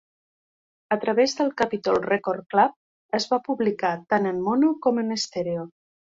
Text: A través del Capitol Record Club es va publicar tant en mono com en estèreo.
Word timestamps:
A 0.95 0.95
través 1.03 1.35
del 1.41 1.51
Capitol 1.61 1.99
Record 2.05 2.47
Club 2.55 3.19
es 3.19 3.29
va 3.35 3.41
publicar 3.49 3.93
tant 4.15 4.27
en 4.33 4.41
mono 4.49 4.75
com 4.89 5.05
en 5.05 5.19
estèreo. 5.21 5.71